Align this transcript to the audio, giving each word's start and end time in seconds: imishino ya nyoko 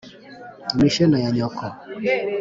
imishino 0.73 1.15
ya 1.23 1.29
nyoko 1.37 1.63